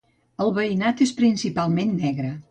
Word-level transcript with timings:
El 0.45 0.53
veïnat 0.55 1.03
és 1.05 1.11
principalment 1.19 1.93
negre. 2.03 2.33